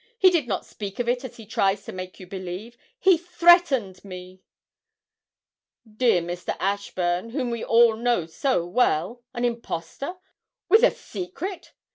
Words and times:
'He 0.17 0.31
did 0.31 0.47
not 0.47 0.65
speak 0.65 0.97
of 0.97 1.07
it 1.07 1.23
as 1.23 1.37
he 1.37 1.45
tries 1.45 1.85
to 1.85 1.91
make 1.91 2.19
you 2.19 2.25
believe... 2.25 2.75
he 2.97 3.19
threatened 3.19 4.03
me!' 4.03 4.41
'Dear 5.95 6.23
Mr. 6.23 6.57
Ashburn, 6.59 7.29
whom 7.29 7.51
we 7.51 7.63
all 7.63 7.95
know 7.95 8.25
so 8.25 8.65
well, 8.65 9.21
an 9.35 9.45
impostor 9.45 10.15
with 10.67 10.81
a 10.83 10.89
secret! 10.89 11.73